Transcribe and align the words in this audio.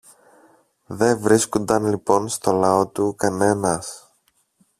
Δε 0.85 1.15
βρίσκουνταν 1.15 1.85
λοιπόν 1.85 2.27
στο 2.29 2.51
λαό 2.51 2.87
του 2.87 3.15
κανένας 3.15 4.11